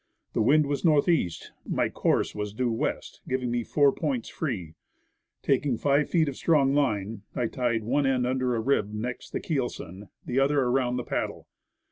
[0.33, 4.73] The wind was northeast; my course was due west, giving me four points free.
[5.43, 9.39] Taking five feet of strong line, I tied one end under a rib next the
[9.39, 11.47] keelson, and the other around the paddle.